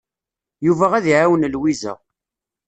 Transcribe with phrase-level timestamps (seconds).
[0.65, 1.93] Yuba ad iɛawen Lwiza.